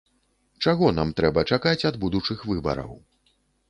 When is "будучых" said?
2.07-2.39